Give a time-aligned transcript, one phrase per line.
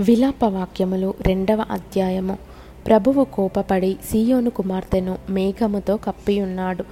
[0.00, 2.38] విలాపవాక్యములు రెండవ అధ్యాయము.
[2.86, 6.84] ప్రభువు కోపపడి సీయోను కుమార్తెను మేఘముతో కప్పియున్నాడు.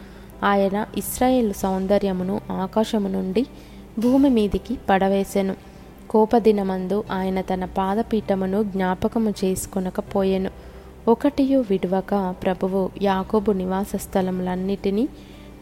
[0.44, 3.46] ఆయన ఇస్రాయేల్ సౌందర్యమును ఆకాశము నుండి
[3.98, 5.54] భూమి మీదికి పడవేసెను.
[6.10, 10.50] కోపదినమందు ఆయన తన పాదపీఠమును జ్ఞాపకము చేసుకొనకపోయెను.
[11.08, 15.08] ఒకటియు విడువక ప్రభువు యాకోబు నివాస స్థలములన్నిటినీ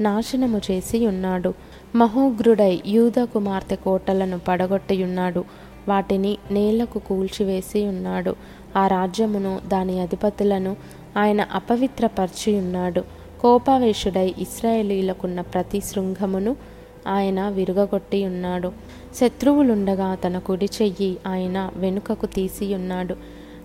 [0.00, 1.54] నాశనము చేసి ఉన్నాడు
[1.94, 5.65] మహోగ్రుడై యూద కుమార్తె కోటలను పడగొట్టియున్నాడు.
[5.88, 8.32] వాటిని నేలకు కూల్చివేసి ఉన్నాడు.
[8.77, 10.72] ఆ రాజ్యమును దాని అధిపతులను
[11.16, 13.02] ఆయన అపవిత్రపరిచి ఉన్నాడు
[13.42, 16.52] కోపావేశుడై ఇస్రాయేలీలకున్న ప్రతి శృంగమును
[17.06, 18.68] ఆయన విరుగగొట్టి ఉన్నాడు
[19.20, 23.14] శత్రువులుండగా తన కుడి చెయ్యి ఆయన వెనుకకు తీసి ఉన్నాడు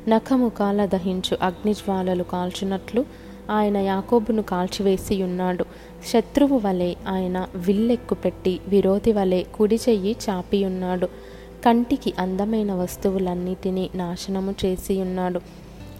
[0.07, 3.01] నఖముఖాల దహించు అగ్నిజ్వాలలు కాల్చినట్లు
[3.49, 5.65] ఆయన యాకోబును కాల్చివేసి ఉన్నాడు
[6.11, 11.07] శత్రువు వలె ఆయన విల్లెక్కు పెట్టి విరోధి వలె కుడి చెయ్యి చాపి ఉన్నాడు
[11.65, 15.41] కంటికి అందమైన వస్తువులన్నిటినీ నాశనము చేసి ఉన్నాడు.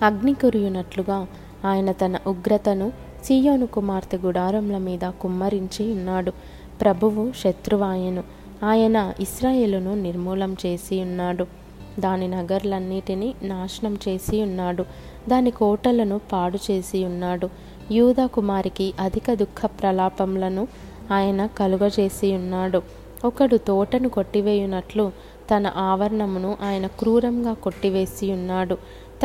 [0.02, 1.28] అగ్ని కురియునట్లుగా
[1.66, 2.92] ఆయన తన ఉగ్రతను
[3.24, 6.32] సీయోను కుమార్తె గుడారముల మీద కుమ్మరించి ఉన్నాడు.
[6.82, 8.24] ప్రభువు శత్రువాయను.
[8.64, 11.46] ఆయన ఇస్రాయేలును నిర్మూలం చేసి ఉన్నాడు.
[12.00, 14.86] దాని నగర్లన్నిటినీ నాశనం చేసి ఉన్నాడు.
[15.30, 17.50] దాని కోటలను పాడు చేసి ఉన్నాడు.
[17.92, 20.68] యూదా కుమారికి అధిక దుఃఖ ప్రలాపములను
[21.12, 23.01] ఆయన కలుగజేసి ఉన్నాడు.
[23.26, 25.12] ఒకడు తోటను కొట్టివేయునట్లు
[25.56, 28.76] తన ఆవరణమును ఆయన క్రూరంగా కొట్టివేసి ఉన్నాడు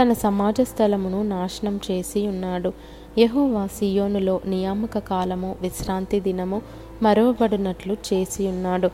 [0.03, 2.73] తన సమాజ స్థలమును నాశనం చేసి ఉన్నాడు
[3.19, 6.63] యహోవా సియోనులో నియామక కాలము విశ్రాంతి దినము
[7.03, 8.91] మరవబడినట్లు చేసి ఉన్నాడు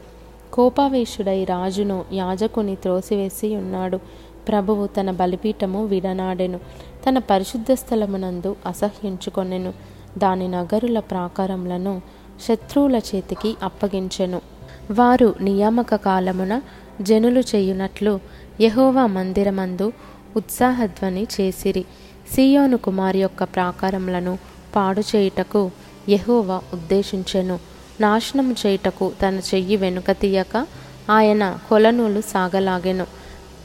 [0.53, 3.99] కోపావేశుడై రాజును యాజకుని త్రోసివేసి ఉన్నాడు
[4.49, 6.61] ప్రభువు తన బలిపీఠము విడనాడెను.
[7.09, 9.73] తన పరిశుద్ధ స్థలమునందు అసహ్యించుకొనెను.
[10.19, 12.01] దాని నగరుల ప్రాకారములను
[12.41, 14.41] శత్రువుల చేతికి అప్పగించెను.
[14.93, 16.63] వారు నియామక కాలమున
[17.01, 18.21] జనులు చేయునట్లు
[18.61, 19.93] యహోవా మందిరమందు
[20.37, 21.85] ఉత్సాహధ్వని చేసిరి.
[22.35, 24.39] సియోను కుమారి యొక్క ప్రాకారములను
[24.77, 25.71] పాడు చేయుటకు
[26.09, 27.59] యహోవా ఉద్దేశించెను.
[28.01, 30.67] నాశనం చేయుటకు తన చెయ్యి వెనుక తీయక
[31.11, 33.07] ఆయన కొలనూలు సాగలాగెను.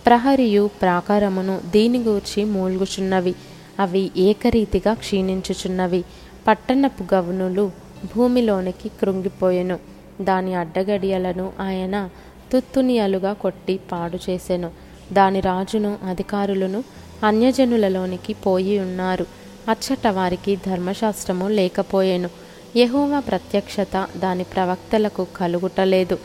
[0.05, 3.35] ప్రహరియు ప్రాకారమును దీని గూర్చి మూల్గుచున్నవి.
[3.79, 6.03] అవి ఏకరీతిగా క్షీణించుచున్నవి.
[6.47, 7.71] పట్టణపు గవనులు
[8.15, 9.96] భూమిలోనికి కృంగిపోయెను.
[10.21, 12.09] దాని అడ్డగడియలను ఆయన
[12.51, 14.71] తుత్తునియలుగా కొట్టి పాడు చేసెను.
[15.13, 16.83] దాని రాజును అధికారులను
[17.23, 19.25] అన్యజనులలోనికి పోయి ఉన్నారు.
[19.69, 22.29] అచ్చట వారికి ధర్మశాస్త్రము లేకపోయెను.
[22.75, 26.19] యహోవా ప్రత్యక్షత దాని ప్రవక్తలకు కలుగుటలేదు.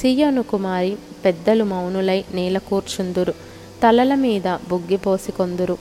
[0.00, 3.32] సియోను కుమారి పెద్దలు మౌనులై నేల కూర్చుందురు.
[3.82, 5.78] తలల మీద బుగ్గిపోసికొందురు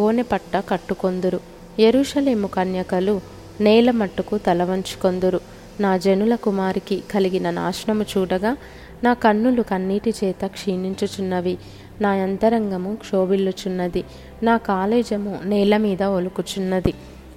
[0.00, 1.40] గోనె పట్ట కట్టుకొందురు.
[1.78, 3.20] ఎరుషలేము కన్యకలు
[3.60, 5.40] నేల మట్టుకు తలవంచుకొందురు.
[5.80, 8.56] నా జనుల కుమారికి కలిగిన నాశనము చూడగా
[9.04, 11.58] నా కన్నులు కన్నీటి చేత క్షీణించుచున్నవి.
[12.00, 14.04] నా అంతరంగము క్షోభిల్లుచున్నది.
[14.42, 16.94] నా కాలేజము నేల మీద ఒలుకుచున్నది.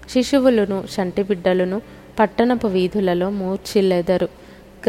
[0.09, 0.83] శిశువులను
[1.21, 1.81] బిడ్డలను
[2.19, 4.25] పట్టణపు వీధులలో మూర్చిల్లెదరు.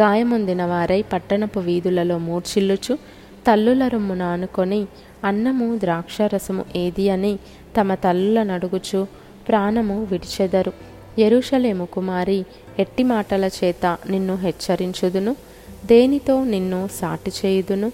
[0.01, 2.99] గాయమొందిన వారై పట్టణపు వీధులలో మూర్చిల్లుచు
[3.47, 4.87] తల్లుల రొమ్మున ఆనుకొని
[5.25, 7.39] అన్నము ద్రాక్షరసము ఏది అని
[7.81, 9.07] తమ తల్లుల నడుగుచు
[9.49, 10.88] ప్రాణము విడిచెదరు.
[11.19, 12.45] ఎరుషలేము కుమారి
[12.79, 15.37] ఎట్టి మాటల చేత నిన్ను హెచ్చరించుదును?
[15.87, 17.89] దేనితో నిన్ను సాటి చేయుదును?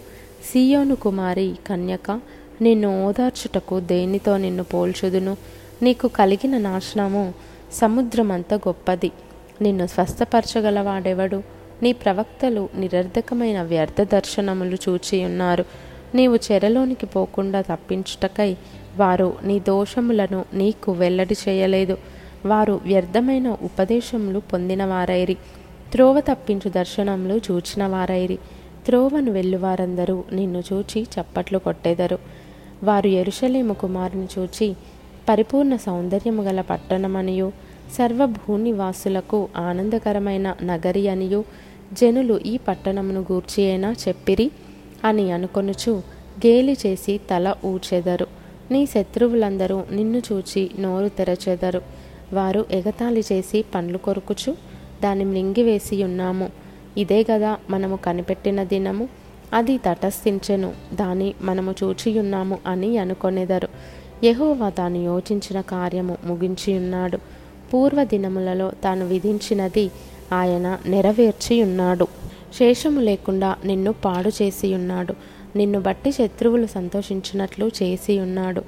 [0.52, 2.20] సియోను కుమారి కన్యక
[2.62, 5.36] నిన్ను ఓదార్చుటకు దేనితో నిన్ను పోల్చుదును?
[5.82, 7.34] నీకు కలిగిన నాశనము
[7.72, 9.10] సముద్రమంత గొప్పది.
[9.62, 11.42] నిన్ను స్వస్థపరచగలవాడెవడు?
[11.82, 15.64] నీ ప్రవక్తలు నిరర్ధకమైన వ్యర్థ దర్శనములు చూచి ఉన్నారు.
[16.14, 18.56] నీవు చెరలోనికి పోకుండా తప్పించుటకై
[18.96, 21.98] వారు నీ దోషములను నీకు వెల్లడి చేయలేదు.
[22.46, 25.36] వారు వ్యర్థమైన ఉపదేశములు పొందినవారైరి.
[25.92, 28.38] త్రోవ తప్పించు దర్శనములు చూచినవారైరి.
[28.86, 32.18] త్రోవను వెళ్ళువారందరూ నిన్ను చూచి చప్పట్లు కొట్టెదరు.
[32.84, 34.76] వారు ఎరుషలేము కుమారుని చూచి
[35.28, 37.52] పరిపూర్ణ సౌందర్యము గల పట్టణమనియు
[37.98, 41.44] సర్వభూనివాసులకు ఆనందకరమైన నగరి అనియు
[41.92, 44.50] జనులు ఈ పట్టణమును గూర్చి అయినా చెప్పిరి
[45.04, 45.92] అని అనుకొనుచు
[46.46, 48.26] గేలి చేసి తల ఊచెదరు
[48.70, 52.03] నీ శత్రువులందరూ నిన్ను చూచి నోరు తెరచెదరు.
[52.32, 54.56] వారు ఎగతాళి చేసి పండ్లు కొరుకుచు
[55.02, 56.50] దాన్ని మింగివేసి ఉన్నాము.
[56.96, 59.08] ఇదే కదా మనము కనిపెట్టిన దినము.
[59.52, 63.68] అది తటస్థించెను దాని మనము చూచియున్నాము అని అనుకొనెదరు.
[64.24, 67.18] యహోవా తాను యోచించిన కార్యము ముగించి ఉన్నాడు
[67.72, 69.90] పూర్వ దినములలో తాను విధించినది
[70.32, 72.06] ఆయన నెరవేర్చి ఉన్నాడు
[72.58, 75.14] శేషము లేకుండా నిన్ను పాడు చేసి ఉన్నాడు
[75.56, 78.62] నిన్ను బట్టి శత్రువులు సంతోషించినట్లు చేసి ఉన్నాడు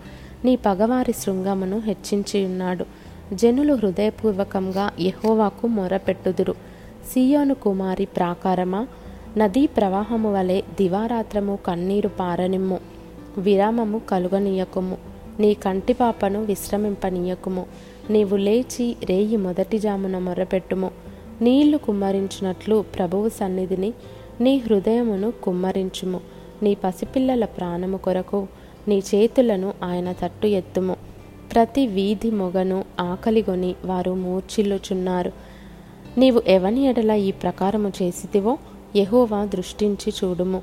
[0.45, 2.87] నీ పగవారి శృంగమును హెచ్చించి ఉన్నాడు
[3.33, 6.55] జనులు హృదయపూర్వకంగా యహోవాకు మొరపెట్టుదురు.
[7.13, 8.87] సియోను కుమారి ప్రాకారమా?
[9.37, 12.79] నదీ ప్రవాహము వలె దివారాత్రము కన్నీరు పారనిమ్ము.
[13.39, 14.99] విరామము కలుగనీయకుము.
[15.41, 17.67] నీ కంటి పాపను విశ్రమింపనీయకుము.
[18.11, 20.91] నీవు లేచి రేయి మొదటి జామున మొరపెట్టుము.
[21.41, 23.93] నీళ్ళు కుమ్మరించినట్లు ప్రభువు సన్నిధిని
[24.41, 26.21] నీ హృదయమును కుమ్మరించుము.
[26.63, 28.49] నీ పసిపిల్లల ప్రాణము కొరకు
[28.89, 31.06] నీ చేతులను ఆయన తట్టు ఎత్తుము.
[31.57, 35.33] ప్రతి వీధి మొగను ఆకలిగొని వారు మూర్చిల్లుచున్నారు
[36.19, 38.59] నీవు ఎవని ఎడల ఈ ప్రకారము చేసితివో?
[38.97, 40.63] యహోవా దృష్టించి చూడుము.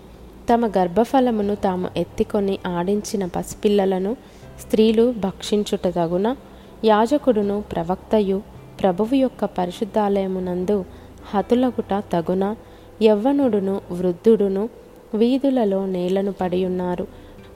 [0.53, 4.17] తమ గర్భఫలమును తాము ఎత్తికొని ఆడించిన పసిపిల్లలను
[4.61, 6.35] స్త్రీలు భక్షించుట తగున
[6.85, 8.41] యాజకుడును ప్రవక్తయు
[8.81, 10.85] ప్రభువు యొక్క పరిశుద్ధాలయమునందు
[11.33, 12.55] హతులగుట తగున
[13.01, 14.69] యవ్వనుడును వృద్ధుడును
[15.15, 17.07] వీధులలో నేలను పడియున్నారు.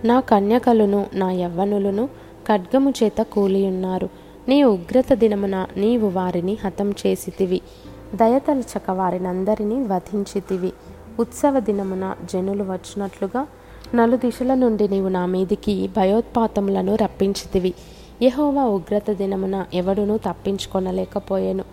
[0.05, 2.09] నా కన్యకలను నా యవ్వనులను
[2.47, 4.09] ఖడ్గము చేత కూలియున్నారు.
[4.47, 7.61] నీ ఉగ్రత దినమున నీవు వారిని హతం చేసితివి.
[8.15, 10.73] దయతలచక వారినందరినీ వధించితివి.
[11.19, 13.47] ఉత్సవ దినమున జనులు వచ్చినట్లుగా
[13.95, 17.73] నలుదిశల నుండి నీవు నా మీదికి భయోత్పాతములను రప్పించితివి.
[18.21, 21.63] యహోవా ఉగ్రత దినమున ఎవడునూ తప్పించుకొనలేకపోయాను.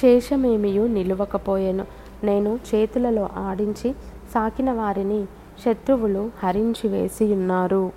[0.00, 1.84] శేషమేమియు నిలువకపోయెను.
[2.24, 3.92] నేను చేతులలో ఆడించి
[4.34, 5.24] సాకిన వారిని
[5.64, 7.92] శత్రువులు హరించి వేసి ఉన్నారు